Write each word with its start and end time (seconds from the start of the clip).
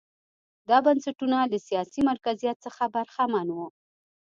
دا 0.69 0.77
بنسټونه 0.85 1.37
له 1.51 1.57
سیاسي 1.67 2.01
مرکزیت 2.09 2.57
څخه 2.65 2.83
برخمن 2.95 3.47
وو. 3.55 3.67